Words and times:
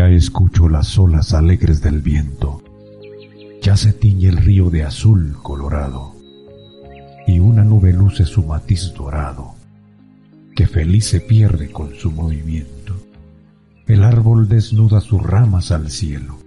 Ya 0.00 0.08
escucho 0.08 0.66
las 0.70 0.96
olas 0.96 1.34
alegres 1.34 1.82
del 1.82 2.00
viento, 2.00 2.62
ya 3.60 3.76
se 3.76 3.92
tiñe 3.92 4.30
el 4.30 4.38
río 4.38 4.70
de 4.70 4.82
azul 4.82 5.36
colorado, 5.42 6.14
y 7.26 7.38
una 7.38 7.64
nube 7.64 7.92
luce 7.92 8.24
su 8.24 8.42
matiz 8.42 8.94
dorado, 8.96 9.56
que 10.56 10.66
feliz 10.66 11.04
se 11.04 11.20
pierde 11.20 11.70
con 11.70 11.94
su 11.96 12.10
movimiento. 12.12 12.96
El 13.86 14.02
árbol 14.02 14.48
desnuda 14.48 15.02
sus 15.02 15.22
ramas 15.22 15.70
al 15.70 15.90
cielo, 15.90 16.38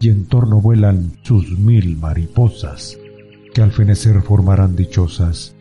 y 0.00 0.08
en 0.08 0.24
torno 0.24 0.62
vuelan 0.62 1.12
sus 1.24 1.58
mil 1.58 1.98
mariposas, 1.98 2.96
que 3.52 3.60
al 3.60 3.72
fenecer 3.72 4.22
formarán 4.22 4.76
dichosas 4.76 5.54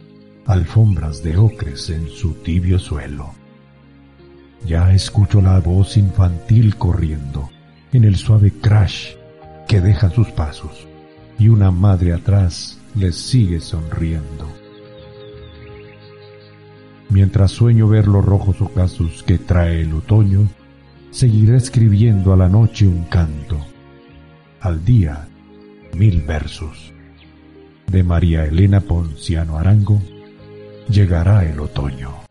alfombras 0.46 1.22
de 1.24 1.36
ocres 1.36 1.90
en 1.90 2.08
su 2.08 2.36
tibio 2.36 2.80
suelo. 2.80 3.43
Ya 4.66 4.94
escucho 4.94 5.42
la 5.42 5.60
voz 5.60 5.98
infantil 5.98 6.78
corriendo 6.78 7.50
en 7.92 8.06
el 8.06 8.16
suave 8.16 8.52
crash 8.52 9.16
que 9.68 9.82
deja 9.82 10.10
sus 10.10 10.30
pasos 10.32 10.88
y 11.38 11.50
una 11.50 11.72
madre 11.72 12.14
atrás 12.14 12.80
les 12.96 13.16
sigue 13.16 13.60
sonriendo. 13.60 14.48
Mientras 17.10 17.52
sueño 17.52 17.88
ver 17.88 18.08
los 18.08 18.24
rojos 18.24 18.62
ocasos 18.62 19.24
que 19.24 19.38
trae 19.38 19.82
el 19.82 19.94
otoño, 19.94 20.48
seguiré 21.12 21.58
escribiendo 21.58 22.34
a 22.34 22.38
la 22.38 22.50
noche 22.50 22.88
un 22.88 23.04
canto, 23.04 23.60
al 24.62 24.84
día 24.84 25.28
mil 25.94 26.22
versos. 26.22 26.92
De 27.88 28.02
María 28.02 28.46
Elena 28.46 28.82
Ponciano 28.82 29.60
Arango, 29.60 30.02
llegará 30.90 31.46
el 31.46 31.60
otoño. 31.60 32.23